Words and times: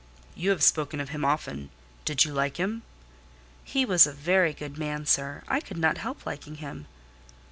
"You 0.33 0.49
have 0.49 0.63
spoken 0.63 0.99
of 0.99 1.09
him 1.09 1.23
often: 1.23 1.69
do 2.05 2.15
you 2.19 2.33
like 2.33 2.57
him?" 2.57 2.81
"He 3.63 3.85
was 3.85 4.07
a 4.07 4.11
very 4.13 4.51
good 4.51 4.75
man, 4.79 5.05
sir; 5.05 5.43
I 5.47 5.59
could 5.59 5.77
not 5.77 5.99
help 5.99 6.25
liking 6.25 6.55
him." 6.55 6.87